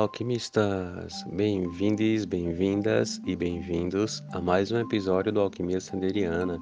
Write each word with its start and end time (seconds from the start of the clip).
Alquimistas! 0.00 1.24
Bem-vindos, 1.30 2.24
bem-vindas 2.24 3.20
e 3.26 3.36
bem-vindos 3.36 4.24
a 4.32 4.40
mais 4.40 4.72
um 4.72 4.80
episódio 4.80 5.30
do 5.30 5.40
Alquimia 5.40 5.78
Sanderiana. 5.78 6.58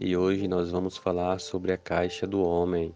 E 0.00 0.16
hoje 0.16 0.48
nós 0.48 0.72
vamos 0.72 0.96
falar 0.96 1.38
sobre 1.38 1.72
a 1.72 1.78
caixa 1.78 2.26
do 2.26 2.42
homem, 2.42 2.92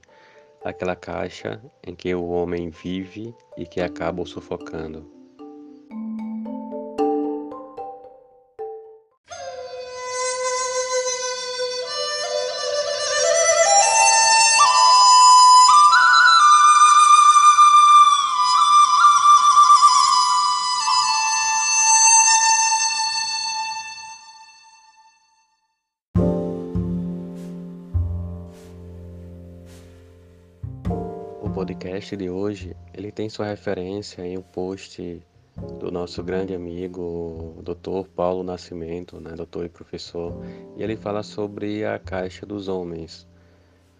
aquela 0.65 0.97
caixa 0.97 1.62
em 1.87 1.95
que 1.95 2.12
o 2.12 2.27
homem 2.27 2.71
vive 2.71 3.33
e 3.57 3.65
que 3.65 3.80
acaba 3.80 4.21
o 4.21 4.27
sufocando. 4.27 5.23
Podcast 31.95 32.16
de 32.16 32.28
hoje 32.28 32.76
ele 32.92 33.12
tem 33.12 33.28
sua 33.28 33.46
referência 33.46 34.26
em 34.26 34.37
um 34.37 34.42
post 34.42 35.23
do 35.78 35.92
nosso 35.92 36.24
grande 36.24 36.52
amigo 36.52 37.62
Dr. 37.62 38.09
Paulo 38.16 38.42
Nascimento, 38.42 39.20
né, 39.20 39.30
doutor 39.37 39.64
e 39.64 39.68
professor, 39.68 40.45
e 40.76 40.82
ele 40.82 40.96
fala 40.96 41.22
sobre 41.22 41.84
a 41.84 41.96
caixa 41.96 42.45
dos 42.45 42.66
homens. 42.66 43.28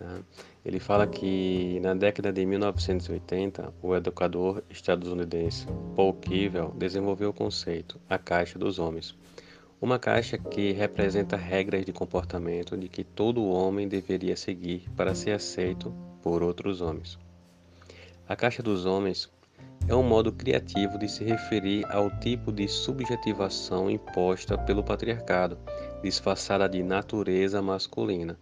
Né? 0.01 0.25
Ele 0.65 0.81
fala 0.81 1.07
que 1.07 1.79
na 1.81 1.95
década 1.95 2.33
de 2.33 2.45
1980, 2.45 3.73
o 3.81 3.95
educador 3.95 4.61
estadunidense 4.69 5.65
Paul 5.95 6.15
Kivel 6.15 6.73
desenvolveu 6.77 7.31
o 7.31 7.35
conceito 7.35 8.01
a 8.11 8.19
caixa 8.19 8.59
dos 8.59 8.81
homens. 8.81 9.17
Uma 9.81 10.01
caixa 10.01 10.37
que 10.37 10.73
representa 10.73 11.37
regras 11.37 11.85
de 11.85 11.93
comportamento 11.93 12.77
de 12.77 12.89
que 12.89 13.05
todo 13.05 13.45
homem 13.45 13.87
deveria 13.87 14.35
seguir 14.35 14.91
para 14.97 15.15
ser 15.15 15.31
aceito 15.31 15.95
por 16.21 16.43
outros 16.43 16.81
homens. 16.81 17.23
A 18.27 18.35
caixa 18.35 18.63
dos 18.63 18.87
homens 18.87 19.31
é 19.87 19.95
um 19.95 20.03
modo 20.03 20.33
criativo 20.33 20.99
de 20.99 21.07
se 21.07 21.23
referir 21.23 21.85
ao 21.93 22.11
tipo 22.21 22.51
de 22.51 22.67
subjetivação 22.67 23.91
imposta 23.91 24.57
pelo 24.57 24.83
patriarcado, 24.83 25.59
disfarçada 26.03 26.67
de 26.67 26.83
natureza 26.83 27.61
masculina, 27.61 28.39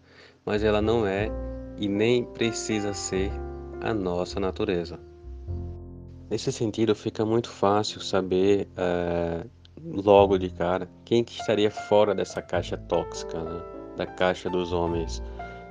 mas 0.47 0.63
ela 0.63 0.81
não 0.81 1.05
é 1.05 1.29
e 1.77 1.89
nem 1.89 2.25
precisa 2.25 2.95
ser 2.95 3.33
a 3.81 3.93
nossa 3.93 4.39
natureza. 4.39 5.01
Nesse 6.31 6.53
sentido, 6.53 6.95
fica 6.95 7.27
muito 7.27 7.51
fácil 7.51 8.01
saber 8.01 8.69
é, 8.77 9.45
logo 9.85 10.39
de 10.39 10.49
cara 10.49 10.89
quem 11.05 11.25
que 11.25 11.41
estaria 11.41 11.73
fora 11.73 12.15
dessa 12.15 12.41
caixa 12.41 12.77
tóxica, 12.77 13.43
né? 13.43 13.61
da 13.97 14.07
caixa 14.07 14.49
dos 14.49 14.73
homens, 14.73 15.21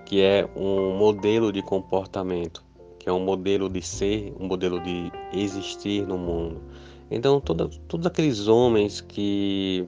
que 0.05 0.21
é 0.21 0.47
um 0.53 0.97
modelo 0.97 1.51
de 1.51 1.61
comportamento 1.61 2.61
que 3.01 3.09
é 3.09 3.11
um 3.11 3.19
modelo 3.19 3.67
de 3.67 3.81
ser, 3.81 4.31
um 4.39 4.45
modelo 4.45 4.79
de 4.79 5.11
existir 5.33 6.05
no 6.05 6.19
mundo. 6.19 6.61
Então, 7.09 7.41
toda, 7.41 7.67
todos 7.87 8.05
aqueles 8.05 8.47
homens 8.47 9.01
que 9.01 9.87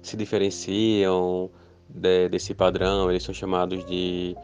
se 0.00 0.16
diferenciam 0.16 1.50
de, 1.86 2.30
desse 2.30 2.54
padrão, 2.54 3.10
eles 3.10 3.22
são 3.22 3.34
chamados 3.34 3.84
de, 3.84 4.34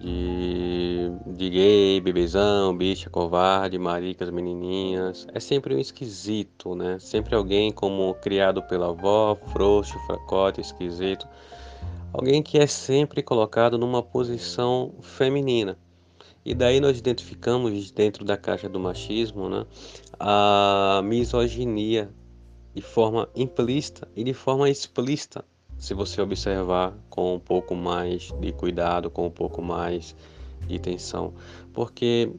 de, 0.00 1.12
de 1.28 1.48
gay, 1.48 2.00
bebezão, 2.00 2.76
bicha, 2.76 3.08
covarde, 3.08 3.78
maricas, 3.78 4.30
menininhas. 4.30 5.28
É 5.32 5.38
sempre 5.38 5.76
um 5.76 5.78
esquisito, 5.78 6.74
né? 6.74 6.98
Sempre 6.98 7.36
alguém 7.36 7.70
como 7.70 8.14
criado 8.14 8.64
pela 8.64 8.88
avó, 8.88 9.38
frouxo, 9.52 9.96
fracote, 10.08 10.60
esquisito. 10.60 11.28
Alguém 12.12 12.42
que 12.42 12.58
é 12.58 12.66
sempre 12.66 13.22
colocado 13.22 13.78
numa 13.78 14.02
posição 14.02 14.92
feminina. 15.02 15.78
E 16.48 16.54
daí 16.54 16.80
nós 16.80 16.98
identificamos 16.98 17.90
dentro 17.90 18.24
da 18.24 18.34
caixa 18.34 18.70
do 18.70 18.80
machismo 18.80 19.50
né, 19.50 19.66
a 20.18 21.02
misoginia 21.04 22.08
de 22.74 22.80
forma 22.80 23.28
implícita 23.36 24.08
e 24.16 24.24
de 24.24 24.32
forma 24.32 24.70
explícita, 24.70 25.44
se 25.76 25.92
você 25.92 26.22
observar 26.22 26.96
com 27.10 27.34
um 27.34 27.38
pouco 27.38 27.74
mais 27.74 28.32
de 28.40 28.50
cuidado, 28.50 29.10
com 29.10 29.26
um 29.26 29.30
pouco 29.30 29.60
mais 29.60 30.16
de 30.66 30.76
atenção, 30.76 31.34
porque 31.74 32.32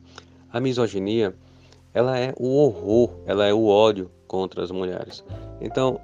a 0.51 0.59
misoginia 0.59 1.35
ela 1.93 2.17
é 2.17 2.33
o 2.35 2.47
horror, 2.47 3.11
ela 3.27 3.45
é 3.45 3.53
o 3.53 3.67
ódio 3.67 4.09
contra 4.25 4.63
as 4.63 4.71
mulheres. 4.71 5.23
Então, 5.61 6.01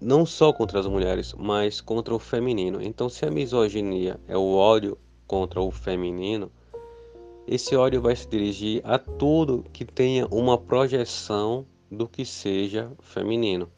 não 0.00 0.24
só 0.24 0.50
contra 0.50 0.80
as 0.80 0.86
mulheres, 0.86 1.34
mas 1.36 1.78
contra 1.82 2.14
o 2.14 2.18
feminino. 2.18 2.80
Então, 2.80 3.06
se 3.10 3.26
a 3.26 3.30
misoginia 3.30 4.18
é 4.26 4.38
o 4.38 4.54
ódio 4.54 4.96
contra 5.26 5.60
o 5.60 5.70
feminino, 5.70 6.50
esse 7.48 7.74
ódio 7.74 8.02
vai 8.02 8.14
se 8.14 8.28
dirigir 8.28 8.82
a 8.84 8.98
tudo 8.98 9.64
que 9.72 9.82
tenha 9.82 10.26
uma 10.26 10.58
projeção 10.58 11.64
do 11.90 12.06
que 12.06 12.22
seja 12.22 12.92
feminino. 13.00 13.70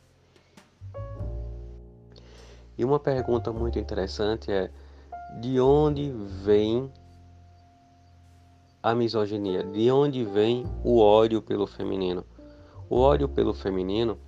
E 2.77 2.85
uma 2.85 2.99
pergunta 2.99 3.53
muito 3.53 3.79
interessante 3.79 4.51
é: 4.51 4.73
de 5.41 5.61
onde 5.61 6.11
vem 6.43 6.91
a 8.83 8.93
misoginia? 8.93 9.63
De 9.63 9.89
onde 9.93 10.25
vem 10.25 10.65
o 10.83 10.99
ódio 10.99 11.41
pelo 11.41 11.67
feminino? 11.69 12.25
O 12.89 12.99
ódio 12.99 13.29
pelo 13.29 13.55
feminino, 13.55 14.19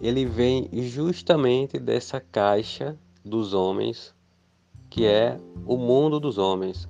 ele 0.00 0.26
vem 0.26 0.68
justamente 0.72 1.78
dessa 1.78 2.20
caixa 2.20 2.98
dos 3.24 3.54
homens, 3.54 4.12
que 4.90 5.06
é 5.06 5.38
o 5.64 5.76
mundo 5.76 6.18
dos 6.18 6.36
homens 6.36 6.88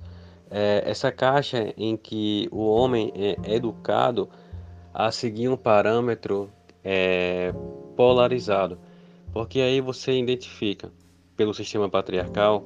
é, 0.49 0.83
essa 0.85 1.11
caixa 1.11 1.73
em 1.77 1.95
que 1.97 2.47
o 2.51 2.67
homem 2.67 3.11
é 3.15 3.55
educado 3.55 4.29
a 4.93 5.11
seguir 5.11 5.49
um 5.49 5.57
parâmetro 5.57 6.49
é, 6.83 7.53
polarizado, 7.95 8.79
porque 9.31 9.59
aí 9.59 9.81
você 9.81 10.17
identifica 10.17 10.91
pelo 11.35 11.53
sistema 11.53 11.89
patriarcal 11.89 12.63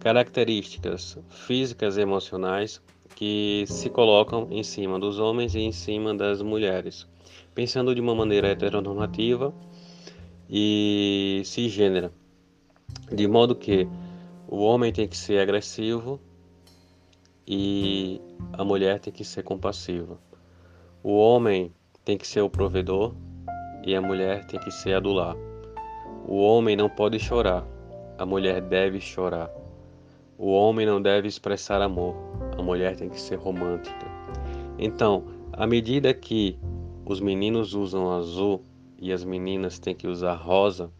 características 0.00 1.18
físicas 1.28 1.96
e 1.96 2.00
emocionais 2.00 2.80
que 3.14 3.64
se 3.66 3.90
colocam 3.90 4.46
em 4.50 4.62
cima 4.62 4.98
dos 4.98 5.18
homens 5.18 5.54
e 5.54 5.60
em 5.60 5.72
cima 5.72 6.14
das 6.14 6.40
mulheres, 6.40 7.06
pensando 7.54 7.94
de 7.94 8.00
uma 8.00 8.14
maneira 8.14 8.48
heteronormativa 8.48 9.52
e 10.48 11.42
cisgênera, 11.44 12.12
de 13.12 13.26
modo 13.26 13.54
que 13.54 13.88
o 14.48 14.62
homem 14.62 14.92
tem 14.92 15.06
que 15.06 15.16
ser 15.16 15.40
agressivo 15.40 16.20
e 17.50 18.20
a 18.52 18.62
mulher 18.62 19.00
tem 19.00 19.10
que 19.10 19.24
ser 19.24 19.42
compassiva. 19.42 20.18
O 21.02 21.16
homem 21.16 21.72
tem 22.04 22.18
que 22.18 22.26
ser 22.26 22.42
o 22.42 22.50
provedor 22.50 23.14
e 23.82 23.94
a 23.94 24.02
mulher 24.02 24.44
tem 24.44 24.60
que 24.60 24.70
ser 24.70 24.92
adular. 24.92 25.34
O 26.26 26.42
homem 26.42 26.76
não 26.76 26.90
pode 26.90 27.18
chorar, 27.18 27.66
a 28.18 28.26
mulher 28.26 28.60
deve 28.60 29.00
chorar. 29.00 29.50
O 30.36 30.52
homem 30.52 30.84
não 30.84 31.00
deve 31.00 31.26
expressar 31.26 31.80
amor, 31.80 32.14
a 32.58 32.62
mulher 32.62 32.96
tem 32.96 33.08
que 33.08 33.18
ser 33.18 33.36
romântica. 33.36 34.06
Então, 34.78 35.24
à 35.52 35.66
medida 35.66 36.12
que 36.12 36.58
os 37.06 37.18
meninos 37.18 37.72
usam 37.72 38.12
azul 38.12 38.62
e 39.00 39.10
as 39.10 39.24
meninas 39.24 39.78
têm 39.78 39.94
que 39.94 40.06
usar 40.06 40.34
rosa, 40.34 40.90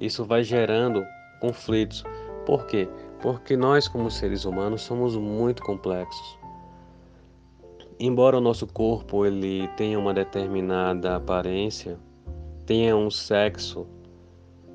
isso 0.00 0.24
vai 0.24 0.42
gerando 0.42 1.06
conflitos. 1.40 2.04
Por 2.44 2.66
quê? 2.66 2.88
Porque 3.20 3.56
nós, 3.56 3.88
como 3.88 4.10
seres 4.10 4.44
humanos, 4.44 4.82
somos 4.82 5.16
muito 5.16 5.62
complexos. 5.62 6.38
Embora 7.98 8.36
o 8.36 8.40
nosso 8.40 8.66
corpo 8.66 9.24
ele 9.24 9.68
tenha 9.76 9.98
uma 9.98 10.12
determinada 10.12 11.16
aparência, 11.16 11.98
tenha 12.66 12.94
um 12.94 13.10
sexo, 13.10 13.86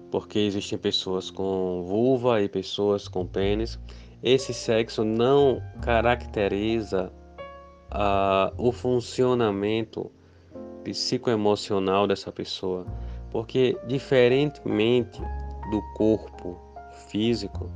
porque 0.10 0.40
existem 0.40 0.78
pessoas 0.78 1.30
com 1.30 1.84
vulva 1.84 2.42
e 2.42 2.50
pessoas 2.50 3.08
com 3.08 3.26
pênis, 3.26 3.80
esse 4.24 4.54
sexo 4.54 5.04
não 5.04 5.62
caracteriza 5.82 7.12
uh, 7.92 8.54
o 8.58 8.72
funcionamento 8.72 10.12
psicoemocional 10.84 12.08
dessa 12.08 12.32
pessoa, 12.32 12.86
porque 13.30 13.78
diferentemente 13.88 15.22
do 15.70 15.82
corpo 15.96 16.60
físico, 17.08 17.72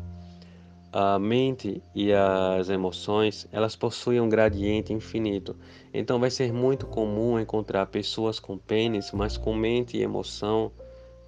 a 0.98 1.20
mente 1.20 1.84
e 1.94 2.14
as 2.14 2.70
emoções, 2.70 3.46
elas 3.52 3.76
possuem 3.76 4.22
um 4.22 4.30
gradiente 4.30 4.94
infinito. 4.94 5.54
Então 5.94 6.22
vai 6.22 6.30
ser 6.30 6.54
muito 6.54 6.88
comum 6.88 7.38
encontrar 7.38 7.86
pessoas 7.88 8.40
com 8.40 8.58
pênis, 8.58 9.12
mas 9.12 9.36
com 9.36 9.54
mente 9.54 9.98
e 9.98 10.02
emoção 10.02 10.72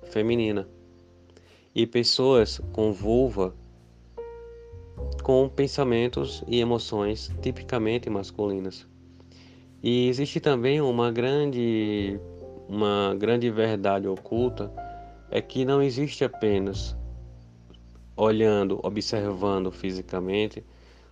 feminina. 0.04 0.66
E 1.76 1.86
pessoas 1.86 2.62
com 2.72 2.94
vulva 2.94 3.54
com 5.22 5.50
pensamentos 5.50 6.42
e 6.48 6.62
emoções 6.62 7.30
tipicamente 7.42 8.10
masculinas. 8.10 8.88
E 9.84 10.08
existe 10.08 10.40
também 10.40 10.80
uma 10.80 11.12
grande 11.12 12.18
uma 12.70 13.14
grande 13.20 13.52
verdade 13.52 14.08
oculta 14.08 14.72
é 15.30 15.42
que 15.42 15.66
não 15.66 15.82
existe 15.82 16.24
apenas 16.24 16.96
olhando, 18.18 18.80
observando 18.82 19.72
fisicamente 19.72 20.64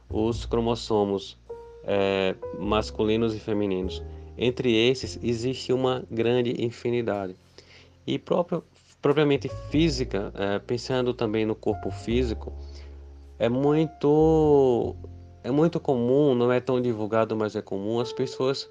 os 0.10 0.46
cromossomos 0.46 1.38
é, 1.84 2.36
masculinos 2.60 3.36
e 3.36 3.40
femininos. 3.40 4.04
Entre 4.38 4.75
esses 4.75 5.18
existe 5.24 5.72
uma 5.72 6.04
grande 6.12 6.62
infinidade. 6.62 7.36
E 8.06 8.19
próprio, 8.19 8.63
propriamente 9.02 9.50
física, 9.69 10.34
é, 10.36 10.60
pensando 10.60 11.13
também 11.13 11.46
no 11.46 11.56
corpo 11.56 11.90
físico, 11.92 12.52
é 13.40 13.48
muito 13.48 14.96
é 15.44 15.52
muito 15.52 15.80
comum, 15.80 16.34
não 16.34 16.52
é 16.52 16.60
tão 16.60 16.81
divulgado, 16.81 17.36
mas 17.36 17.56
é 17.56 17.62
comum 17.62 18.00
as 18.00 18.12
pessoas 18.12 18.69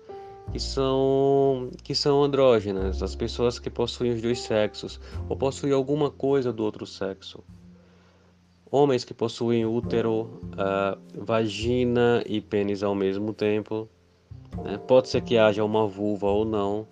que 0.52 0.58
são 0.58 1.70
que 1.82 1.94
são 1.94 2.22
andrógenas, 2.22 3.02
as 3.02 3.14
pessoas 3.14 3.58
que 3.58 3.70
possuem 3.70 4.12
os 4.12 4.20
dois 4.20 4.40
sexos 4.40 5.00
ou 5.28 5.36
possuem 5.36 5.72
alguma 5.72 6.10
coisa 6.10 6.52
do 6.52 6.62
outro 6.62 6.84
sexo. 6.86 7.42
Homens 8.74 9.04
que 9.04 9.14
possuem 9.14 9.64
útero, 9.64 10.22
uh, 10.54 11.24
vagina 11.24 12.24
e 12.26 12.40
pênis 12.40 12.82
ao 12.82 12.92
mesmo 12.92 13.32
tempo. 13.32 13.88
Né? 14.64 14.78
Pode 14.78 15.08
ser 15.08 15.20
que 15.20 15.38
haja 15.38 15.62
uma 15.64 15.86
vulva 15.86 16.26
ou 16.26 16.44
não. 16.44 16.84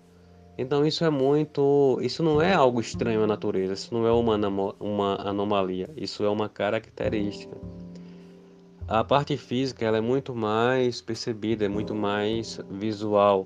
Então 0.57 0.85
isso 0.85 1.03
é 1.03 1.09
muito, 1.09 1.99
isso 2.01 2.23
não 2.23 2.41
é 2.41 2.53
algo 2.53 2.79
estranho 2.79 3.21
à 3.25 3.27
natureza, 3.27 3.73
isso 3.73 3.93
não 3.93 4.07
é 4.07 4.13
uma, 4.13 4.37
uma 4.79 5.15
anomalia, 5.27 5.89
isso 5.97 6.23
é 6.23 6.29
uma 6.29 6.47
característica. 6.47 7.57
A 8.87 9.03
parte 9.03 9.35
física 9.35 9.83
ela 9.83 9.97
é 9.97 10.01
muito 10.01 10.33
mais 10.33 11.01
percebida, 11.01 11.65
é 11.65 11.67
muito 11.67 11.93
mais 11.93 12.61
visual, 12.69 13.45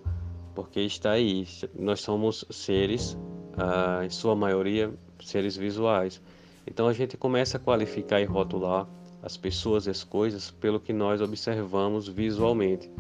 porque 0.53 0.81
está 0.81 1.13
aí. 1.13 1.47
Nós 1.73 2.01
somos 2.01 2.45
seres, 2.51 3.17
ah, 3.57 4.01
em 4.05 4.11
sua 4.11 4.35
maioria, 4.35 4.93
seres 5.23 5.57
visuais. 5.57 6.21
Então 6.67 6.87
a 6.87 6.93
gente 6.93 7.15
começa 7.15 7.57
a 7.57 7.59
qualificar 7.59 8.19
e 8.19 8.25
rotular 8.25 8.87
as 9.23 9.37
pessoas 9.37 9.87
e 9.87 9.89
as 9.89 10.03
coisas 10.03 10.51
pelo 10.51 10.79
que 10.79 10.93
nós 10.93 11.21
observamos 11.21 12.07
visualmente. 12.07 12.91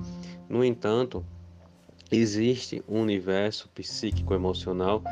No 0.49 0.63
entanto, 0.63 1.25
existe 2.11 2.83
um 2.87 3.01
universo 3.01 3.69
psíquico 3.75 4.33
emocional 4.33 5.03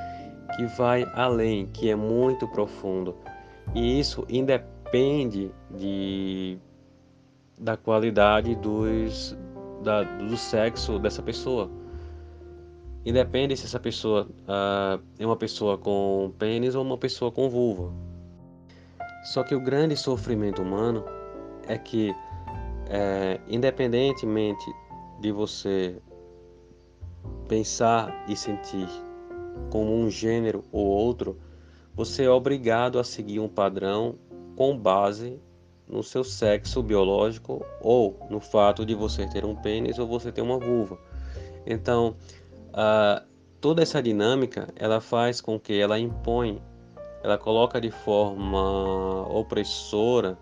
que 0.55 0.65
vai 0.77 1.03
além, 1.13 1.67
que 1.67 1.89
é 1.89 1.95
muito 1.95 2.47
profundo. 2.47 3.15
E 3.73 3.99
isso 3.99 4.25
independe 4.29 5.51
de 5.71 6.57
da 7.57 7.77
qualidade 7.77 8.53
dos, 8.55 9.35
da, 9.83 10.03
do 10.03 10.37
sexo 10.37 10.99
dessa 10.99 11.21
pessoa. 11.21 11.69
Independe 13.05 13.55
se 13.55 13.65
essa 13.65 13.79
pessoa 13.79 14.27
uh, 14.41 15.01
é 15.19 15.25
uma 15.25 15.37
pessoa 15.37 15.77
com 15.77 16.33
pênis 16.39 16.75
ou 16.75 16.83
uma 16.83 16.97
pessoa 16.97 17.31
com 17.31 17.49
vulva. 17.49 17.93
Só 19.25 19.43
que 19.43 19.55
o 19.55 19.59
grande 19.59 19.97
sofrimento 19.97 20.61
humano 20.61 21.03
é 21.67 21.77
que, 21.77 22.15
é, 22.87 23.39
independentemente 23.49 24.63
de 25.19 25.31
você 25.31 25.99
pensar 27.47 28.25
e 28.29 28.35
sentir 28.35 28.87
como 29.71 29.93
um 29.93 30.09
gênero 30.09 30.63
ou 30.71 30.85
outro, 30.85 31.39
você 31.95 32.25
é 32.25 32.29
obrigado 32.29 32.99
a 32.99 33.03
seguir 33.03 33.39
um 33.39 33.47
padrão 33.47 34.15
com 34.55 34.77
base 34.77 35.39
no 35.87 36.03
seu 36.03 36.23
sexo 36.23 36.83
biológico 36.83 37.65
ou 37.81 38.19
no 38.29 38.39
fato 38.39 38.85
de 38.85 38.93
você 38.93 39.27
ter 39.27 39.43
um 39.43 39.55
pênis 39.55 39.97
ou 39.97 40.07
você 40.07 40.31
ter 40.31 40.41
uma 40.41 40.59
vulva. 40.59 40.99
Então, 41.65 42.15
uh, 42.69 43.25
toda 43.59 43.81
essa 43.81 44.03
dinâmica 44.03 44.67
ela 44.75 45.01
faz 45.01 45.41
com 45.41 45.59
que 45.59 45.79
ela 45.79 45.97
impõe, 45.97 46.61
ela 47.25 47.39
coloca 47.39 47.81
de 47.81 47.89
forma 47.89 49.27
opressora 49.27 50.37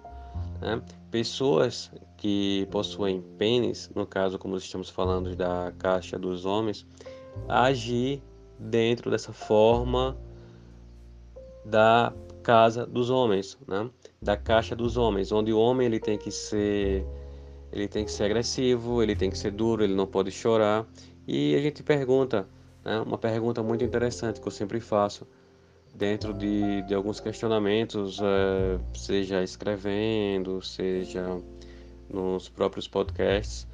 né, 0.59 0.81
pessoas 1.09 1.89
que 2.17 2.67
possuem 2.69 3.21
pênis, 3.37 3.89
no 3.95 4.05
caso 4.05 4.37
como 4.37 4.57
estamos 4.57 4.89
falando 4.89 5.33
da 5.33 5.71
caixa 5.79 6.19
dos 6.19 6.45
homens, 6.45 6.85
agir 7.47 8.21
dentro 8.59 9.09
dessa 9.09 9.31
forma 9.31 10.17
da 11.63 12.11
casa 12.43 12.85
dos 12.85 13.09
homens, 13.09 13.57
né? 13.65 13.89
da 14.21 14.35
caixa 14.35 14.75
dos 14.75 14.97
homens, 14.97 15.31
onde 15.31 15.53
o 15.53 15.59
homem 15.59 15.87
ele 15.87 16.01
tem 16.01 16.17
que 16.17 16.31
ser 16.31 17.05
ele 17.71 17.87
tem 17.87 18.03
que 18.03 18.11
ser 18.11 18.25
agressivo, 18.25 19.01
ele 19.01 19.15
tem 19.15 19.29
que 19.29 19.37
ser 19.37 19.51
duro, 19.51 19.85
ele 19.85 19.95
não 19.95 20.05
pode 20.05 20.31
chorar. 20.31 20.85
E 21.25 21.55
a 21.55 21.59
gente 21.59 21.81
pergunta, 21.81 22.45
né? 22.83 22.99
uma 22.99 23.17
pergunta 23.17 23.63
muito 23.63 23.85
interessante 23.85 24.41
que 24.41 24.47
eu 24.47 24.51
sempre 24.51 24.81
faço 24.81 25.25
dentro 25.93 26.33
de, 26.33 26.81
de 26.83 26.93
alguns 26.93 27.19
questionamentos, 27.19 28.19
é, 28.19 28.79
seja 28.97 29.43
escrevendo, 29.43 30.61
seja 30.61 31.23
nos 32.09 32.49
próprios 32.49 32.87
podcasts, 32.87 33.67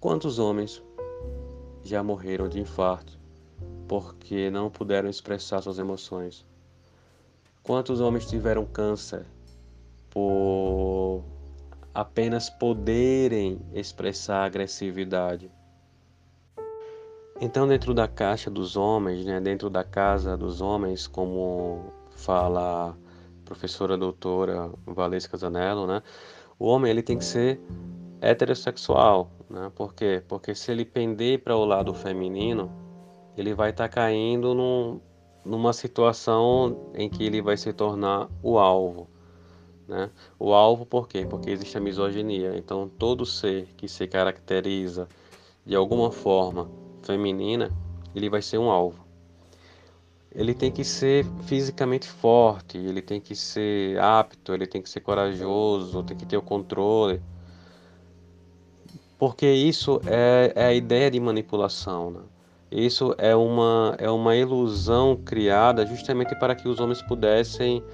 quantos 0.00 0.38
homens 0.38 0.82
já 1.84 2.02
morreram 2.02 2.48
de 2.48 2.60
infarto 2.60 3.18
porque 3.86 4.50
não 4.50 4.70
puderam 4.70 5.10
expressar 5.10 5.60
suas 5.60 5.78
emoções? 5.78 6.46
Quantos 7.62 8.00
homens 8.00 8.26
tiveram 8.26 8.64
câncer 8.64 9.26
por 10.10 11.22
apenas 11.94 12.48
poderem 12.48 13.60
expressar 13.74 14.44
agressividade? 14.44 15.50
Então, 17.44 17.66
dentro 17.66 17.92
da 17.92 18.06
caixa 18.06 18.48
dos 18.48 18.76
homens, 18.76 19.24
né, 19.24 19.40
dentro 19.40 19.68
da 19.68 19.82
casa 19.82 20.36
dos 20.36 20.60
homens, 20.60 21.08
como 21.08 21.92
fala 22.12 22.90
a 22.90 22.94
professora 23.44 23.98
doutora 23.98 24.70
Valesca 24.86 25.36
Zanello, 25.36 25.84
né, 25.84 26.04
o 26.56 26.66
homem 26.66 26.92
ele 26.92 27.02
tem 27.02 27.18
que 27.18 27.24
ser 27.24 27.60
heterossexual, 28.20 29.28
né? 29.50 29.72
Por 29.74 29.92
quê? 29.92 30.22
Porque 30.28 30.54
se 30.54 30.70
ele 30.70 30.84
pender 30.84 31.42
para 31.42 31.56
o 31.56 31.64
lado 31.64 31.92
feminino, 31.92 32.70
ele 33.36 33.52
vai 33.54 33.70
estar 33.70 33.88
tá 33.88 33.92
caindo 33.92 34.54
num, 34.54 35.00
numa 35.44 35.72
situação 35.72 36.92
em 36.94 37.10
que 37.10 37.24
ele 37.24 37.42
vai 37.42 37.56
se 37.56 37.72
tornar 37.72 38.28
o 38.40 38.56
alvo. 38.56 39.10
Né? 39.88 40.10
O 40.38 40.54
alvo 40.54 40.86
por 40.86 41.08
quê? 41.08 41.26
Porque 41.28 41.50
existe 41.50 41.76
a 41.76 41.80
misoginia. 41.80 42.56
Então, 42.56 42.88
todo 42.88 43.26
ser 43.26 43.66
que 43.76 43.88
se 43.88 44.06
caracteriza 44.06 45.08
de 45.66 45.74
alguma 45.74 46.12
forma 46.12 46.70
feminina, 47.02 47.70
ele 48.14 48.28
vai 48.28 48.42
ser 48.42 48.58
um 48.58 48.70
alvo. 48.70 49.02
Ele 50.34 50.54
tem 50.54 50.72
que 50.72 50.82
ser 50.82 51.26
fisicamente 51.42 52.08
forte, 52.08 52.78
ele 52.78 53.02
tem 53.02 53.20
que 53.20 53.34
ser 53.34 53.98
apto, 53.98 54.54
ele 54.54 54.66
tem 54.66 54.80
que 54.80 54.88
ser 54.88 55.00
corajoso, 55.00 56.02
tem 56.02 56.16
que 56.16 56.24
ter 56.24 56.38
o 56.38 56.42
controle. 56.42 57.20
Porque 59.18 59.46
isso 59.46 60.00
é, 60.06 60.52
é 60.56 60.64
a 60.66 60.72
ideia 60.72 61.10
de 61.10 61.20
manipulação. 61.20 62.10
Né? 62.10 62.20
Isso 62.70 63.14
é 63.18 63.36
uma, 63.36 63.94
é 63.98 64.10
uma 64.10 64.34
ilusão 64.34 65.14
criada 65.14 65.84
justamente 65.86 66.34
para 66.36 66.54
que 66.54 66.66
os 66.66 66.80
homens 66.80 67.02
pudessem 67.02 67.84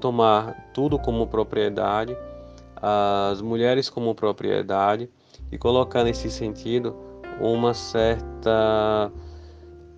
tomar 0.00 0.70
tudo 0.74 0.98
como 0.98 1.26
propriedade, 1.28 2.16
as 2.76 3.40
mulheres 3.40 3.88
como 3.88 4.14
propriedade 4.14 5.08
e 5.50 5.56
colocar 5.56 6.02
nesse 6.02 6.30
sentido 6.30 7.07
uma 7.40 7.74
certa 7.74 9.12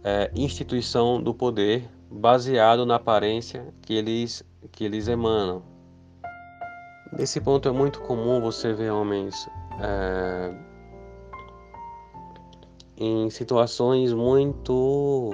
é, 0.05 0.31
instituição 0.35 1.23
do 1.23 1.35
poder 1.35 1.89
baseado 2.11 2.85
na 2.85 2.97
aparência 2.97 3.73
que 3.83 3.95
eles, 3.95 4.45
que 4.73 4.85
eles 4.85 5.09
emanam. 5.09 5.63
Nesse 7.13 7.41
ponto 7.41 7.69
é 7.69 7.73
muito 7.73 8.01
comum 8.03 8.41
você 8.41 8.73
ver 8.73 8.91
homens 8.91 9.49
é, 9.81 10.55
em 12.97 13.31
situações 13.31 14.13
muito 14.13 15.31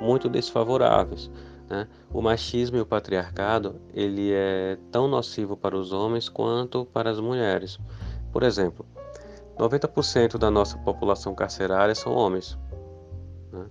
muito 0.00 0.28
desfavoráveis. 0.28 1.30
Né? 1.70 1.86
O 2.12 2.20
machismo 2.20 2.76
e 2.76 2.80
o 2.80 2.86
patriarcado 2.86 3.80
ele 3.94 4.32
é 4.32 4.76
tão 4.90 5.06
nocivo 5.06 5.56
para 5.56 5.76
os 5.76 5.92
homens 5.92 6.28
quanto 6.28 6.84
para 6.86 7.10
as 7.10 7.20
mulheres. 7.20 7.78
Por 8.32 8.42
exemplo, 8.42 8.84
90% 9.62 10.38
da 10.38 10.50
nossa 10.50 10.76
população 10.78 11.34
carcerária 11.34 11.94
são 11.94 12.12
homens. 12.12 12.58
Né? 13.52 13.64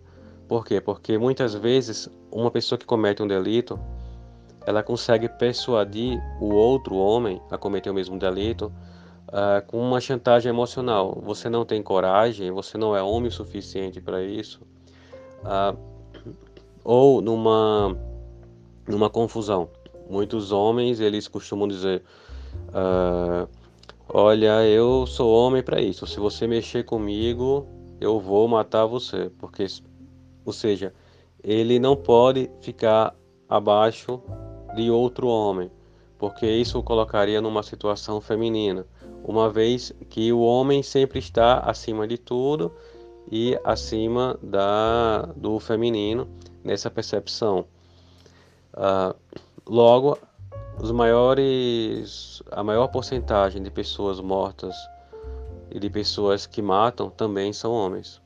Por 0.47 0.65
quê? 0.65 0.79
Porque 0.79 1.17
muitas 1.17 1.53
vezes 1.53 2.09
uma 2.31 2.49
pessoa 2.49 2.79
que 2.79 2.85
comete 2.85 3.21
um 3.21 3.27
delito 3.27 3.79
ela 4.65 4.83
consegue 4.83 5.27
persuadir 5.27 6.21
o 6.39 6.53
outro 6.53 6.95
homem 6.95 7.41
a 7.49 7.57
cometer 7.57 7.89
o 7.89 7.93
mesmo 7.93 8.17
delito 8.17 8.71
uh, 9.27 9.65
com 9.67 9.79
uma 9.79 9.99
chantagem 9.99 10.49
emocional. 10.49 11.19
Você 11.23 11.49
não 11.49 11.65
tem 11.65 11.81
coragem, 11.81 12.51
você 12.51 12.77
não 12.77 12.95
é 12.95 13.01
homem 13.01 13.27
o 13.27 13.31
suficiente 13.31 13.99
para 13.99 14.23
isso. 14.23 14.61
Uh, 15.41 15.77
ou 16.83 17.21
numa, 17.21 17.97
numa 18.87 19.09
confusão. 19.09 19.67
Muitos 20.07 20.51
homens 20.51 20.99
eles 20.99 21.27
costumam 21.27 21.67
dizer: 21.67 22.03
uh, 22.69 23.49
Olha, 24.13 24.67
eu 24.67 25.07
sou 25.07 25.33
homem 25.33 25.63
para 25.63 25.79
isso. 25.79 26.05
Se 26.05 26.19
você 26.19 26.45
mexer 26.45 26.83
comigo, 26.83 27.65
eu 28.01 28.19
vou 28.19 28.45
matar 28.45 28.85
você. 28.85 29.31
Porque, 29.39 29.65
ou 30.43 30.51
seja, 30.51 30.93
ele 31.41 31.79
não 31.79 31.95
pode 31.95 32.51
ficar 32.59 33.15
abaixo 33.47 34.21
de 34.75 34.91
outro 34.91 35.27
homem, 35.27 35.71
porque 36.17 36.45
isso 36.45 36.77
o 36.77 36.83
colocaria 36.83 37.39
numa 37.39 37.63
situação 37.63 38.19
feminina, 38.19 38.85
uma 39.23 39.49
vez 39.49 39.93
que 40.09 40.31
o 40.33 40.41
homem 40.41 40.83
sempre 40.83 41.19
está 41.19 41.59
acima 41.59 42.05
de 42.05 42.17
tudo 42.17 42.71
e 43.31 43.57
acima 43.63 44.37
da, 44.43 45.21
do 45.37 45.57
feminino 45.57 46.27
nessa 46.63 46.89
percepção. 46.89 47.65
Uh, 48.73 49.15
logo, 49.65 50.17
os 50.81 50.91
maiores, 50.91 52.41
a 52.51 52.63
maior 52.63 52.87
porcentagem 52.87 53.61
de 53.61 53.69
pessoas 53.69 54.19
mortas 54.19 54.75
e 55.69 55.79
de 55.79 55.91
pessoas 55.91 56.47
que 56.47 56.59
matam 56.59 57.07
também 57.07 57.53
são 57.53 57.71
homens. 57.71 58.19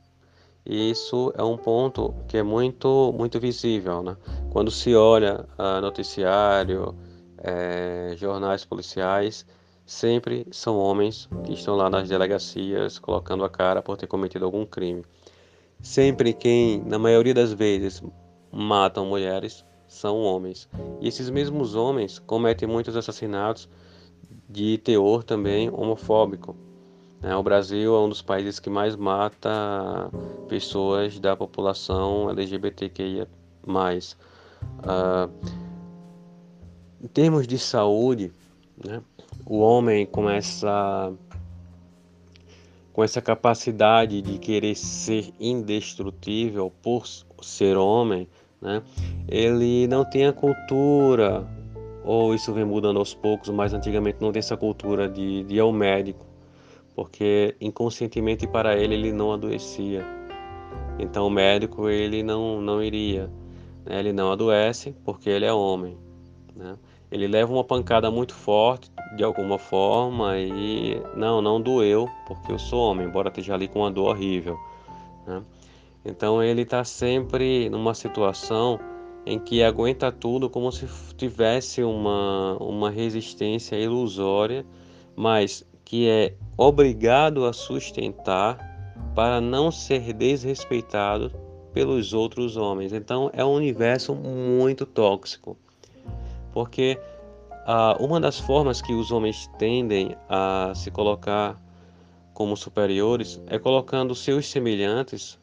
E 0.65 0.89
isso 0.89 1.33
é 1.37 1.43
um 1.43 1.57
ponto 1.57 2.15
que 2.29 2.37
é 2.37 2.43
muito, 2.43 3.13
muito 3.15 3.41
visível, 3.41 4.01
né? 4.01 4.15
Quando 4.51 4.71
se 4.71 4.95
olha 4.95 5.45
uh, 5.59 5.81
noticiário, 5.81 6.95
é, 7.39 8.13
jornais 8.15 8.63
policiais, 8.63 9.45
sempre 9.85 10.47
são 10.49 10.79
homens 10.79 11.27
que 11.43 11.53
estão 11.53 11.75
lá 11.75 11.89
nas 11.89 12.07
delegacias 12.07 12.97
colocando 12.97 13.43
a 13.43 13.49
cara 13.49 13.81
por 13.81 13.97
ter 13.97 14.07
cometido 14.07 14.45
algum 14.45 14.65
crime. 14.65 15.03
Sempre 15.81 16.33
quem, 16.33 16.81
na 16.85 16.97
maioria 16.97 17.33
das 17.33 17.51
vezes, 17.51 18.01
matam 18.49 19.05
mulheres 19.05 19.65
são 19.95 20.21
homens. 20.21 20.69
E 20.99 21.07
esses 21.07 21.29
mesmos 21.29 21.75
homens 21.75 22.19
cometem 22.19 22.67
muitos 22.67 22.95
assassinatos 22.95 23.69
de 24.49 24.77
teor 24.77 25.23
também 25.23 25.69
homofóbico. 25.69 26.55
Né? 27.21 27.35
O 27.35 27.41
Brasil 27.41 27.95
é 27.95 27.99
um 27.99 28.09
dos 28.09 28.21
países 28.21 28.59
que 28.59 28.69
mais 28.69 28.95
mata 28.95 30.11
pessoas 30.47 31.19
da 31.19 31.35
população 31.35 32.29
LGBTQIA. 32.29 33.27
Uh, 33.67 35.31
em 37.01 37.07
termos 37.07 37.47
de 37.47 37.57
saúde, 37.57 38.31
né, 38.83 39.01
o 39.45 39.59
homem 39.59 40.05
com 40.05 40.29
essa, 40.29 41.11
com 42.93 43.03
essa 43.03 43.21
capacidade 43.21 44.21
de 44.21 44.37
querer 44.37 44.75
ser 44.75 45.33
indestrutível 45.39 46.71
por 46.81 47.07
ser 47.41 47.77
homem, 47.77 48.27
né, 48.65 48.81
ele 49.29 49.87
não 49.87 50.03
tem 50.03 50.25
a 50.25 50.33
cultura, 50.33 51.47
ou 52.03 52.35
isso 52.35 52.51
vem 52.51 52.65
mudando 52.65 52.99
aos 52.99 53.13
poucos, 53.13 53.49
mas 53.49 53.73
antigamente 53.73 54.17
não 54.19 54.31
tem 54.31 54.39
essa 54.39 54.57
cultura 54.57 55.07
de, 55.07 55.43
de 55.43 55.55
ir 55.55 55.59
ao 55.59 55.71
médico 55.71 56.25
porque 56.95 57.55
inconscientemente 57.59 58.47
para 58.47 58.75
ele 58.77 58.95
ele 58.95 59.11
não 59.11 59.33
adoecia. 59.33 60.03
Então 60.97 61.27
o 61.27 61.29
médico 61.29 61.89
ele 61.89 62.23
não 62.23 62.61
não 62.61 62.81
iria, 62.81 63.29
né? 63.85 63.99
ele 63.99 64.13
não 64.13 64.31
adoece 64.31 64.95
porque 65.03 65.29
ele 65.29 65.45
é 65.45 65.53
homem. 65.53 65.97
Né? 66.55 66.77
Ele 67.11 67.27
leva 67.27 67.51
uma 67.51 67.63
pancada 67.63 68.09
muito 68.09 68.33
forte 68.33 68.89
de 69.15 69.23
alguma 69.23 69.59
forma 69.59 70.37
e 70.37 71.01
não 71.15 71.41
não 71.41 71.61
doeu 71.61 72.09
porque 72.25 72.51
eu 72.51 72.57
sou 72.57 72.91
homem, 72.91 73.05
embora 73.05 73.27
esteja 73.27 73.53
ali 73.53 73.67
com 73.67 73.79
uma 73.79 73.91
dor 73.91 74.11
horrível. 74.11 74.57
Né? 75.27 75.43
Então 76.05 76.41
ele 76.41 76.61
está 76.61 76.83
sempre 76.83 77.69
numa 77.69 77.93
situação 77.93 78.79
em 79.25 79.39
que 79.39 79.63
aguenta 79.63 80.11
tudo 80.11 80.49
como 80.49 80.71
se 80.71 80.87
tivesse 81.17 81.83
uma, 81.83 82.57
uma 82.59 82.91
resistência 82.91 83.75
ilusória, 83.75 84.63
mas 85.15 85.65
que 85.83 86.07
é 86.07 86.35
obrigado 86.55 87.45
a 87.45 87.53
sustentar 87.53 88.57
para 89.15 89.41
não 89.41 89.71
ser 89.71 90.13
desrespeitado 90.13 91.31
pelos 91.73 92.13
outros 92.13 92.55
homens. 92.55 92.93
Então 92.93 93.31
é 93.33 93.43
um 93.43 93.53
universo 93.53 94.13
muito 94.13 94.85
tóxico, 94.85 95.57
porque 96.53 96.99
ah, 97.65 97.97
uma 97.99 98.19
das 98.19 98.39
formas 98.39 98.79
que 98.79 98.93
os 98.93 99.11
homens 99.11 99.49
tendem 99.57 100.15
a 100.29 100.71
se 100.75 100.91
colocar 100.91 101.59
como 102.33 102.55
superiores 102.55 103.41
é 103.47 103.57
colocando 103.57 104.13
seus 104.13 104.47
semelhantes 104.47 105.39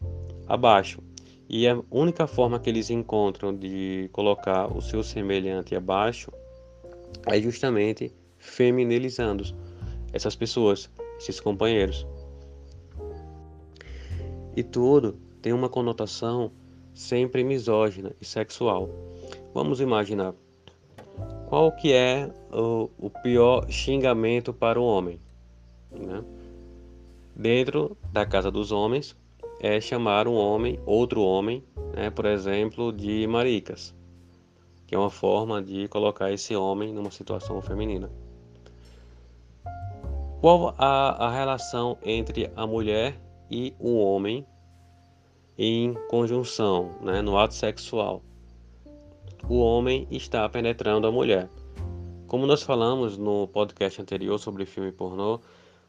abaixo. 0.47 1.01
E 1.49 1.69
a 1.69 1.79
única 1.91 2.27
forma 2.27 2.59
que 2.59 2.71
eles 2.71 2.89
encontram 2.89 3.55
de 3.55 4.09
colocar 4.13 4.67
o 4.75 4.81
seu 4.81 5.03
semelhante 5.03 5.75
abaixo 5.75 6.33
é 7.27 7.41
justamente 7.41 8.13
feminilizando-os 8.39 9.55
essas 10.13 10.35
pessoas, 10.35 10.91
esses 11.19 11.41
companheiros. 11.41 12.07
E 14.57 14.63
tudo 14.63 15.19
tem 15.41 15.53
uma 15.53 15.69
conotação 15.69 16.51
sempre 16.95 17.43
misógina 17.43 18.13
e 18.21 18.25
sexual. 18.25 18.89
Vamos 19.55 19.81
imaginar 19.81 20.35
qual 21.49 21.73
que 21.73 21.93
é 21.93 22.31
o, 22.51 22.91
o 22.99 23.11
pior 23.11 23.71
xingamento 23.71 24.53
para 24.53 24.81
o 24.81 24.85
homem. 24.85 25.19
Né? 25.91 26.23
Dentro 27.35 27.97
da 28.13 28.25
casa 28.27 28.51
dos 28.51 28.73
homens 28.73 29.17
é 29.62 29.81
chamar 29.81 30.26
um 30.26 30.35
homem, 30.35 30.81
outro 30.85 31.23
homem, 31.23 31.62
né, 31.95 32.11
por 32.11 32.26
exemplo, 32.26 32.92
de 32.92 33.25
maricas, 33.28 33.95
que 34.88 34.95
é 34.95 34.99
uma 34.99 35.09
forma 35.09 35.62
de 35.62 35.87
colocar 35.87 36.33
esse 36.33 36.57
homem 36.57 36.92
numa 36.92 37.12
situação 37.12 37.62
feminina. 37.62 38.11
Qual 40.40 40.75
a, 40.76 41.26
a 41.28 41.31
relação 41.31 41.97
entre 42.02 42.50
a 42.57 42.66
mulher 42.66 43.16
e 43.49 43.73
o 43.78 43.97
homem 43.97 44.45
em 45.57 45.95
conjunção, 46.11 46.90
né, 47.00 47.23
no 47.23 47.38
ato 47.38 47.54
sexual? 47.54 48.21
O 49.49 49.59
homem 49.61 50.09
está 50.11 50.49
penetrando 50.49 51.07
a 51.07 51.12
mulher. 51.12 51.49
Como 52.26 52.47
nós 52.47 52.64
falamos 52.64 53.16
no 53.16 53.47
podcast 53.47 54.02
anterior 54.02 54.38
sobre 54.38 54.66
filme 54.66 54.90
pornô, 54.90 55.38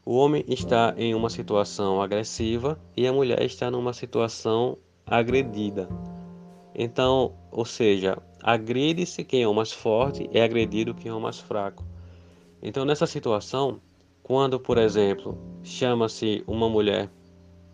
o 0.04 0.16
homem 0.16 0.44
está 0.46 0.94
em 0.96 1.14
uma 1.14 1.30
situação 1.30 2.02
agressiva 2.02 2.78
e 2.96 3.06
a 3.06 3.12
mulher 3.12 3.42
está 3.42 3.70
numa 3.70 3.92
situação 3.92 4.76
agredida. 5.06 5.88
Então, 6.74 7.32
ou 7.50 7.64
seja, 7.64 8.18
agride-se 8.42 9.24
quem 9.24 9.42
é 9.42 9.48
o 9.48 9.54
mais 9.54 9.72
forte 9.72 10.28
e 10.30 10.38
é 10.38 10.42
agredido 10.42 10.94
quem 10.94 11.10
é 11.10 11.14
o 11.14 11.20
mais 11.20 11.38
fraco. 11.38 11.84
Então, 12.62 12.84
nessa 12.84 13.06
situação, 13.06 13.80
quando, 14.22 14.58
por 14.58 14.76
exemplo, 14.76 15.38
chama-se 15.62 16.42
uma 16.46 16.68
mulher 16.68 17.10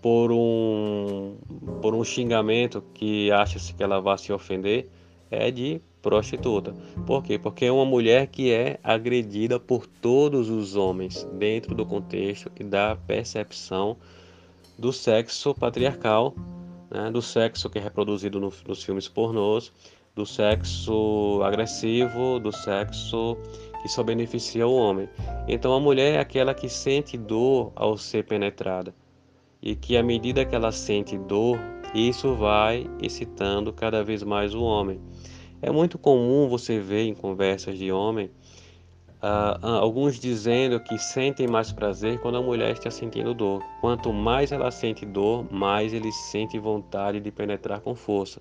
por 0.00 0.30
um, 0.32 1.36
por 1.82 1.94
um 1.94 2.04
xingamento 2.04 2.82
que 2.94 3.30
acha-se 3.32 3.74
que 3.74 3.82
ela 3.82 4.00
vai 4.00 4.16
se 4.18 4.32
ofender, 4.32 4.88
é 5.30 5.50
de 5.50 5.80
prostituta. 6.02 6.74
Por 7.06 7.22
quê? 7.22 7.38
Porque 7.38 7.64
é 7.64 7.72
uma 7.72 7.84
mulher 7.84 8.26
que 8.26 8.52
é 8.52 8.78
agredida 8.82 9.58
por 9.58 9.86
todos 9.86 10.48
os 10.48 10.76
homens 10.76 11.24
dentro 11.34 11.74
do 11.74 11.84
contexto 11.84 12.50
e 12.58 12.64
da 12.64 12.96
percepção 12.96 13.96
do 14.78 14.92
sexo 14.92 15.54
patriarcal, 15.54 16.34
né? 16.90 17.10
do 17.10 17.20
sexo 17.20 17.68
que 17.68 17.78
é 17.78 17.82
reproduzido 17.82 18.40
no, 18.40 18.52
nos 18.66 18.82
filmes 18.82 19.08
pornôs, 19.08 19.72
do 20.14 20.26
sexo 20.26 21.40
agressivo, 21.44 22.40
do 22.40 22.50
sexo 22.50 23.36
que 23.82 23.88
só 23.88 24.02
beneficia 24.02 24.66
o 24.66 24.74
homem. 24.74 25.08
Então 25.46 25.72
a 25.74 25.80
mulher 25.80 26.14
é 26.14 26.18
aquela 26.18 26.54
que 26.54 26.68
sente 26.68 27.16
dor 27.16 27.72
ao 27.74 27.96
ser 27.96 28.24
penetrada 28.24 28.94
e 29.62 29.74
que 29.74 29.96
à 29.96 30.02
medida 30.02 30.44
que 30.44 30.54
ela 30.54 30.72
sente 30.72 31.16
dor, 31.18 31.58
isso 31.94 32.34
vai 32.34 32.88
excitando 33.02 33.72
cada 33.72 34.02
vez 34.02 34.22
mais 34.22 34.54
o 34.54 34.62
homem. 34.62 35.00
É 35.62 35.70
muito 35.70 35.98
comum 35.98 36.48
você 36.48 36.78
ver 36.80 37.02
em 37.02 37.14
conversas 37.14 37.78
de 37.78 37.92
homem 37.92 38.30
uh, 39.22 39.66
alguns 39.80 40.18
dizendo 40.18 40.80
que 40.80 40.98
sentem 40.98 41.46
mais 41.46 41.70
prazer 41.70 42.18
quando 42.20 42.38
a 42.38 42.42
mulher 42.42 42.72
está 42.72 42.90
sentindo 42.90 43.34
dor. 43.34 43.62
Quanto 43.80 44.12
mais 44.12 44.52
ela 44.52 44.70
sente 44.70 45.04
dor, 45.04 45.46
mais 45.52 45.92
ele 45.92 46.10
sente 46.12 46.58
vontade 46.58 47.20
de 47.20 47.30
penetrar 47.30 47.80
com 47.80 47.94
força. 47.94 48.40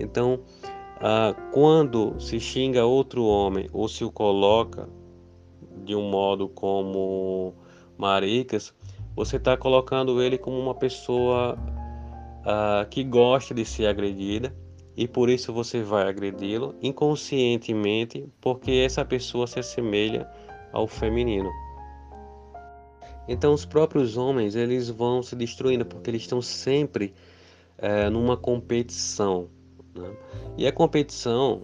Então, 0.00 0.40
ah, 1.00 1.34
quando 1.52 2.18
se 2.18 2.40
xinga 2.40 2.84
outro 2.84 3.24
homem 3.24 3.68
ou 3.72 3.88
se 3.88 4.04
o 4.04 4.10
coloca 4.10 4.88
de 5.84 5.94
um 5.94 6.08
modo 6.08 6.48
como 6.48 7.54
maricas, 7.98 8.74
você 9.14 9.36
está 9.36 9.56
colocando 9.56 10.22
ele 10.22 10.38
como 10.38 10.58
uma 10.58 10.74
pessoa 10.74 11.58
ah, 12.44 12.86
que 12.90 13.04
gosta 13.04 13.52
de 13.52 13.64
ser 13.64 13.86
agredida 13.86 14.54
e 14.96 15.08
por 15.08 15.28
isso 15.28 15.52
você 15.52 15.82
vai 15.82 16.08
agredi-lo 16.08 16.74
inconscientemente, 16.80 18.28
porque 18.40 18.70
essa 18.72 19.04
pessoa 19.04 19.46
se 19.46 19.58
assemelha 19.58 20.28
ao 20.72 20.86
feminino. 20.86 21.50
Então 23.26 23.54
os 23.54 23.64
próprios 23.64 24.16
homens 24.16 24.54
eles 24.54 24.88
vão 24.88 25.22
se 25.22 25.34
destruindo 25.34 25.84
porque 25.84 26.10
eles 26.10 26.22
estão 26.22 26.42
sempre 26.42 27.14
é, 27.78 28.08
numa 28.10 28.36
competição. 28.36 29.48
Né? 29.94 30.14
E 30.58 30.66
a 30.66 30.72
competição 30.72 31.62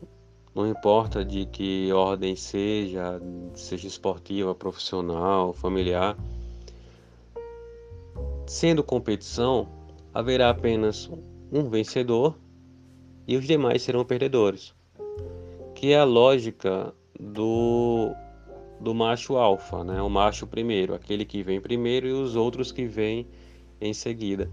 não 0.54 0.66
importa 0.66 1.24
de 1.24 1.46
que 1.46 1.92
ordem 1.92 2.34
seja, 2.34 3.20
seja 3.54 3.86
esportiva, 3.86 4.54
profissional, 4.54 5.52
familiar, 5.52 6.16
sendo 8.46 8.82
competição, 8.82 9.68
haverá 10.12 10.50
apenas 10.50 11.08
um 11.52 11.68
vencedor 11.68 12.36
e 13.26 13.36
os 13.36 13.46
demais 13.46 13.82
serão 13.82 14.04
perdedores, 14.04 14.74
que 15.74 15.92
é 15.92 15.98
a 15.98 16.04
lógica 16.04 16.94
do 17.18 18.12
do 18.80 18.94
macho 18.94 19.36
alfa, 19.36 19.84
né? 19.84 20.00
O 20.00 20.08
macho 20.08 20.46
primeiro, 20.46 20.94
aquele 20.94 21.24
que 21.24 21.42
vem 21.42 21.60
primeiro 21.60 22.06
e 22.06 22.12
os 22.12 22.34
outros 22.34 22.72
que 22.72 22.86
vêm 22.86 23.26
em 23.78 23.92
seguida. 23.92 24.50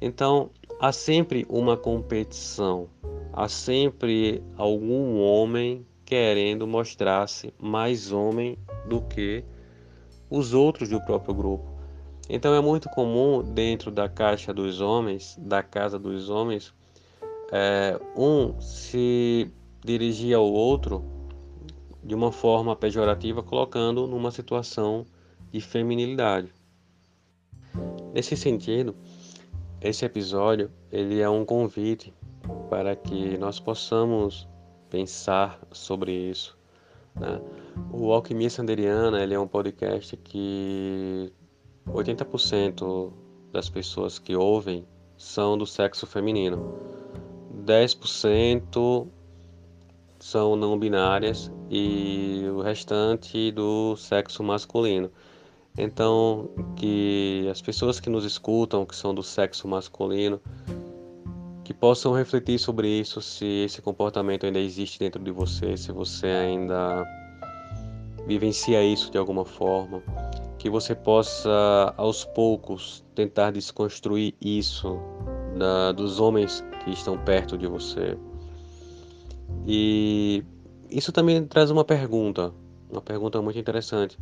Então, 0.00 0.50
há 0.80 0.90
sempre 0.90 1.46
uma 1.48 1.76
competição, 1.76 2.88
há 3.32 3.48
sempre 3.48 4.42
algum 4.56 5.20
homem 5.20 5.86
querendo 6.04 6.66
mostrar-se 6.66 7.54
mais 7.56 8.10
homem 8.10 8.58
do 8.88 9.00
que 9.02 9.44
os 10.28 10.52
outros 10.52 10.88
do 10.88 11.00
próprio 11.00 11.34
grupo. 11.34 11.70
Então 12.28 12.54
é 12.54 12.60
muito 12.60 12.88
comum 12.88 13.42
dentro 13.42 13.90
da 13.90 14.08
caixa 14.08 14.52
dos 14.52 14.80
homens, 14.80 15.36
da 15.38 15.62
casa 15.62 15.98
dos 15.98 16.28
homens, 16.28 16.72
é, 17.52 18.00
um 18.16 18.60
se 18.60 19.50
dirigir 19.84 20.36
ao 20.36 20.44
outro 20.44 21.04
de 22.02 22.14
uma 22.14 22.32
forma 22.32 22.74
pejorativa, 22.74 23.42
colocando 23.42 24.06
numa 24.06 24.30
situação 24.30 25.04
de 25.50 25.60
feminilidade. 25.60 26.52
Nesse 28.12 28.36
sentido, 28.36 28.94
esse 29.80 30.04
episódio 30.04 30.70
ele 30.90 31.20
é 31.20 31.28
um 31.28 31.44
convite 31.44 32.12
para 32.68 32.96
que 32.96 33.36
nós 33.38 33.60
possamos 33.60 34.48
pensar 34.88 35.60
sobre 35.70 36.12
isso. 36.12 36.58
Né? 37.14 37.40
O 37.92 38.12
Alquimia 38.12 38.50
Sanderiana 38.50 39.22
ele 39.22 39.34
é 39.34 39.38
um 39.38 39.46
podcast 39.46 40.16
que 40.16 41.32
80% 41.86 43.12
das 43.52 43.68
pessoas 43.68 44.18
que 44.18 44.34
ouvem 44.34 44.86
são 45.16 45.56
do 45.58 45.66
sexo 45.66 46.06
feminino, 46.06 46.74
10% 47.70 49.06
são 50.18 50.56
não 50.56 50.76
binárias 50.76 51.52
e 51.70 52.44
o 52.52 52.60
restante 52.60 53.52
do 53.52 53.96
sexo 53.96 54.42
masculino. 54.42 55.08
Então, 55.78 56.50
que 56.74 57.46
as 57.48 57.62
pessoas 57.62 58.00
que 58.00 58.10
nos 58.10 58.24
escutam, 58.24 58.84
que 58.84 58.96
são 58.96 59.14
do 59.14 59.22
sexo 59.22 59.68
masculino, 59.68 60.40
que 61.62 61.72
possam 61.72 62.12
refletir 62.12 62.58
sobre 62.58 62.88
isso, 62.88 63.22
se 63.22 63.46
esse 63.64 63.80
comportamento 63.80 64.44
ainda 64.44 64.58
existe 64.58 64.98
dentro 64.98 65.22
de 65.22 65.30
você, 65.30 65.76
se 65.76 65.92
você 65.92 66.26
ainda 66.26 67.06
vivencia 68.26 68.82
isso 68.82 69.12
de 69.12 69.16
alguma 69.16 69.44
forma, 69.44 70.02
que 70.58 70.68
você 70.68 70.92
possa 70.92 71.94
aos 71.96 72.24
poucos 72.24 73.04
tentar 73.14 73.52
desconstruir 73.52 74.34
isso 74.40 74.98
da, 75.60 75.92
dos 75.92 76.18
homens 76.18 76.64
que 76.82 76.90
estão 76.90 77.18
perto 77.18 77.58
de 77.58 77.66
você. 77.66 78.16
E 79.66 80.42
isso 80.88 81.12
também 81.12 81.46
traz 81.46 81.70
uma 81.70 81.84
pergunta, 81.84 82.52
uma 82.90 83.02
pergunta 83.02 83.42
muito 83.42 83.58
interessante. 83.58 84.18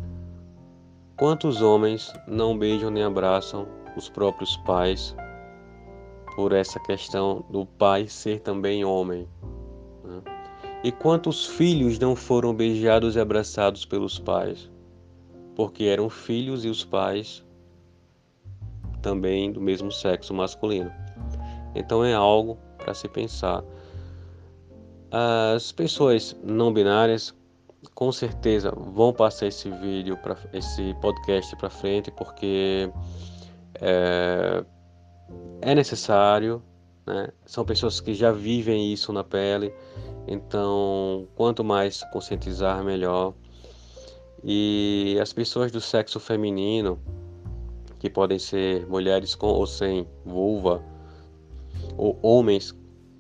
Quantos 1.16 1.62
homens 1.62 2.12
não 2.27 2.59
beijam 2.59 2.90
nem 2.90 3.05
abraçam 3.05 3.68
os 3.96 4.09
próprios 4.09 4.57
pais 4.59 5.14
por 6.35 6.53
essa 6.53 6.81
questão 6.81 7.44
do 7.48 7.64
pai 7.64 8.09
ser 8.09 8.40
também 8.40 8.85
homem? 8.85 9.29
Né? 10.05 10.20
E 10.83 10.90
quantos 10.90 11.46
filhos 11.46 12.01
não 12.01 12.16
foram 12.16 12.53
beijados 12.53 13.14
e 13.14 13.20
abraçados 13.20 13.85
pelos 13.85 14.18
pais? 14.18 14.68
Porque 15.55 15.85
eram 15.85 16.11
filhos 16.11 16.64
e 16.64 16.68
os 16.68 16.85
pais 16.85 17.44
também 19.01 19.53
do 19.53 19.61
mesmo 19.61 19.92
sexo 19.92 20.35
masculino. 20.35 20.90
Então 21.74 22.04
é 22.04 22.14
algo 22.14 22.59
para 22.78 22.94
se 22.94 23.09
pensar. 23.09 23.62
As 25.11 25.72
pessoas 25.72 26.37
não 26.42 26.72
binárias 26.72 27.35
com 27.94 28.11
certeza 28.12 28.72
vão 28.72 29.12
passar 29.12 29.46
esse 29.46 29.70
vídeo 29.70 30.16
para 30.18 30.37
esse 30.52 30.94
podcast 31.00 31.54
para 31.57 31.70
frente 31.70 32.11
porque 32.11 32.90
é, 33.81 34.64
é 35.62 35.74
necessário, 35.74 36.62
né? 37.07 37.28
São 37.46 37.64
pessoas 37.64 38.00
que 38.00 38.14
já 38.14 38.33
vivem 38.33 38.92
isso 38.92 39.12
na 39.12 39.24
pele, 39.24 39.72
então 40.26 41.26
quanto 41.37 41.64
mais 41.64 42.02
conscientizar 42.12 42.83
melhor. 42.85 43.35
E 44.44 45.18
as 45.20 45.33
pessoas 45.33 45.72
do 45.72 45.81
sexo 45.81 46.20
feminino, 46.20 47.00
que 47.98 48.09
podem 48.09 48.38
ser 48.38 48.87
mulheres 48.87 49.35
com 49.35 49.48
ou 49.48 49.66
sem 49.66 50.07
vulva, 50.24 50.83
ou 51.98 52.18
homens 52.22 52.74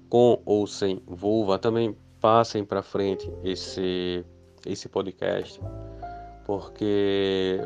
com 0.08 0.40
ou 0.46 0.66
sem 0.66 1.02
vulva, 1.06 1.58
também 1.58 1.94
passem 2.20 2.64
para 2.64 2.82
frente 2.82 3.30
esse 3.44 4.24
esse 4.66 4.88
podcast, 4.88 5.60
porque 6.44 7.60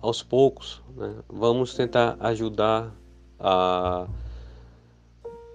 aos 0.00 0.22
poucos 0.22 0.82
né, 0.96 1.14
vamos 1.28 1.74
tentar 1.74 2.16
ajudar 2.20 2.94
a 3.38 4.06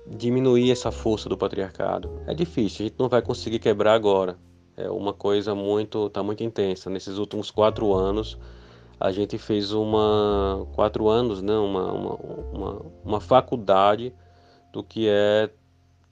diminuir 0.07 0.71
essa 0.71 0.91
força 0.91 1.29
do 1.29 1.37
patriarcado. 1.37 2.09
É 2.27 2.33
difícil, 2.33 2.85
a 2.85 2.89
gente 2.89 2.99
não 2.99 3.07
vai 3.07 3.21
conseguir 3.21 3.59
quebrar 3.59 3.93
agora. 3.93 4.37
É 4.75 4.89
uma 4.89 5.13
coisa 5.13 5.53
muito, 5.53 6.09
tá 6.09 6.23
muito 6.23 6.43
intensa. 6.43 6.89
Nesses 6.89 7.17
últimos 7.17 7.51
quatro 7.51 7.93
anos, 7.93 8.37
a 8.99 9.11
gente 9.11 9.37
fez 9.37 9.71
uma 9.71 10.65
quatro 10.73 11.07
anos, 11.07 11.41
né, 11.41 11.55
uma, 11.57 11.91
uma, 11.91 12.15
uma, 12.15 12.85
uma 13.03 13.19
faculdade 13.21 14.13
do 14.71 14.83
que 14.83 15.07
é 15.07 15.49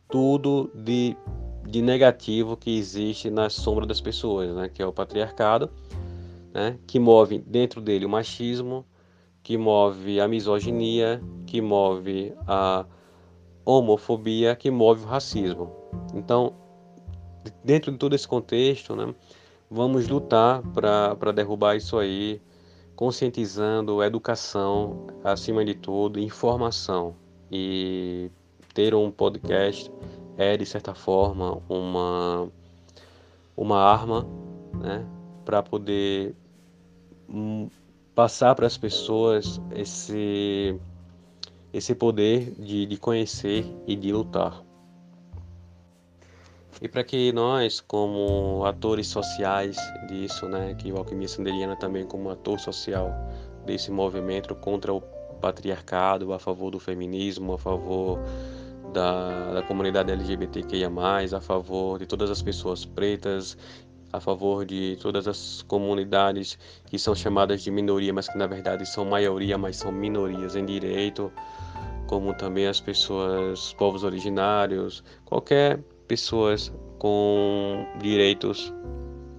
tudo 0.07 0.71
de 0.73 1.15
de 1.69 1.83
negativo 1.83 2.57
que 2.57 2.75
existe 2.77 3.29
na 3.29 3.47
sombra 3.47 3.85
das 3.85 4.01
pessoas, 4.01 4.53
né? 4.55 4.69
que 4.69 4.81
é 4.81 4.85
o 4.85 4.91
patriarcado, 4.91 5.69
né? 6.51 6.79
que 6.87 6.99
move 6.99 7.37
dentro 7.37 7.79
dele 7.79 8.05
o 8.05 8.09
machismo, 8.09 8.83
que 9.43 9.55
move 9.55 10.19
a 10.19 10.27
misoginia, 10.27 11.21
que 11.45 11.61
move 11.61 12.33
a 12.47 12.85
homofobia, 13.63 14.55
que 14.55 14.71
move 14.71 15.03
o 15.03 15.07
racismo. 15.07 15.71
Então, 16.13 16.55
dentro 17.63 17.91
de 17.91 17.99
todo 17.99 18.15
esse 18.15 18.27
contexto, 18.27 18.95
né, 18.95 19.13
vamos 19.69 20.07
lutar 20.07 20.63
para 20.73 21.31
derrubar 21.31 21.75
isso 21.75 21.99
aí, 21.99 22.41
conscientizando, 22.95 24.03
educação, 24.03 25.05
acima 25.23 25.63
de 25.63 25.75
tudo, 25.75 26.19
informação. 26.19 27.15
E 27.51 28.31
ter 28.73 28.93
um 28.95 29.11
podcast 29.11 29.91
é 30.37 30.55
de 30.55 30.65
certa 30.65 30.93
forma 30.93 31.61
uma 31.67 32.49
uma 33.55 33.77
arma, 33.77 34.25
né, 34.73 35.05
para 35.43 35.61
poder 35.61 36.33
hum, 37.27 37.67
passar 38.15 38.55
para 38.55 38.65
as 38.65 38.77
pessoas 38.77 39.59
esse 39.75 40.79
esse 41.73 41.93
poder 41.93 42.55
de, 42.57 42.85
de 42.85 42.97
conhecer 42.97 43.65
e 43.85 43.95
de 43.95 44.11
lutar. 44.11 44.63
E 46.81 46.87
para 46.87 47.03
que 47.03 47.31
nós, 47.33 47.81
como 47.81 48.63
atores 48.65 49.07
sociais 49.07 49.77
disso, 50.07 50.47
né, 50.47 50.73
que 50.75 50.91
o 50.91 50.97
Alquimia 50.97 51.27
Sanderiana 51.27 51.75
também 51.75 52.05
como 52.05 52.29
ator 52.29 52.59
social 52.59 53.11
desse 53.65 53.91
movimento 53.91 54.55
contra 54.55 54.93
o 54.93 55.01
patriarcado, 55.41 56.33
a 56.33 56.39
favor 56.39 56.71
do 56.71 56.79
feminismo, 56.79 57.53
a 57.53 57.57
favor 57.57 58.19
da, 58.93 59.53
da 59.53 59.63
comunidade 59.63 60.11
LGBTQIA, 60.11 60.89
a 61.35 61.41
favor 61.41 61.99
de 61.99 62.05
todas 62.05 62.29
as 62.29 62.41
pessoas 62.41 62.85
pretas, 62.85 63.57
a 64.11 64.19
favor 64.19 64.65
de 64.65 64.97
todas 65.01 65.27
as 65.27 65.61
comunidades 65.63 66.57
que 66.85 66.97
são 66.97 67.13
chamadas 67.13 67.61
de 67.61 67.71
minoria, 67.71 68.13
mas 68.13 68.27
que 68.27 68.37
na 68.37 68.47
verdade 68.47 68.85
são 68.85 69.05
maioria, 69.05 69.57
mas 69.57 69.77
são 69.77 69.91
minorias 69.91 70.55
em 70.55 70.65
direito, 70.65 71.31
como 72.07 72.33
também 72.33 72.67
as 72.67 72.79
pessoas, 72.79 73.73
povos 73.73 74.03
originários, 74.03 75.03
qualquer 75.25 75.79
pessoas 76.07 76.73
com 76.97 77.85
direitos, 77.99 78.73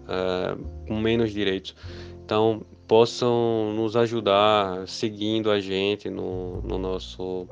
uh, 0.06 0.86
com 0.86 0.96
menos 0.96 1.32
direitos. 1.32 1.74
Então, 2.24 2.62
possam 2.86 3.72
nos 3.74 3.96
ajudar 3.96 4.86
seguindo 4.86 5.50
a 5.50 5.60
gente 5.60 6.08
no, 6.08 6.62
no 6.62 6.78
nosso 6.78 7.48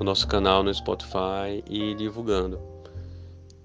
no 0.00 0.06
nosso 0.06 0.26
canal 0.26 0.62
no 0.62 0.72
Spotify 0.72 1.62
e 1.68 1.94
divulgando. 1.94 2.58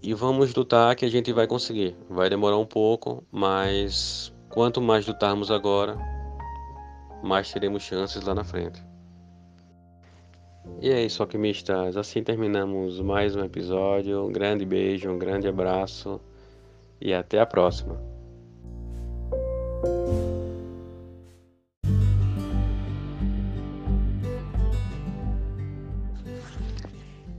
E 0.03 0.13
vamos 0.13 0.53
lutar 0.53 0.93
que 0.95 1.05
a 1.05 1.09
gente 1.09 1.31
vai 1.31 1.47
conseguir. 1.47 1.95
Vai 2.09 2.29
demorar 2.29 2.57
um 2.57 2.65
pouco, 2.65 3.23
mas 3.31 4.33
quanto 4.49 4.81
mais 4.81 5.07
lutarmos 5.07 5.49
agora, 5.49 5.97
mais 7.23 7.51
teremos 7.51 7.83
chances 7.83 8.21
lá 8.21 8.35
na 8.35 8.43
frente. 8.43 8.83
E 10.81 10.89
é 10.89 11.05
isso, 11.05 11.23
alquimistas. 11.23 11.95
Assim 11.95 12.21
terminamos 12.21 12.99
mais 12.99 13.33
um 13.33 13.43
episódio. 13.43 14.25
Um 14.25 14.31
grande 14.31 14.65
beijo, 14.65 15.09
um 15.09 15.17
grande 15.17 15.47
abraço 15.47 16.19
e 16.99 17.13
até 17.13 17.39
a 17.39 17.45
próxima. 17.45 18.14